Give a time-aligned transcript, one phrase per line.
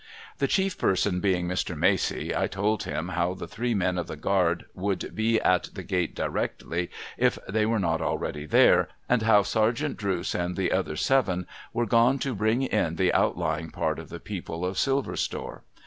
[0.39, 1.77] The chief person being Mr.
[1.77, 5.83] Macey, I told him how the three men of the guard would be at the
[5.83, 6.89] gate directly,
[7.19, 11.85] if they were not already there, and how Sergeant Drooce and the other seven were
[11.85, 15.61] gone to bring in the outlying part of the people of Silver Store.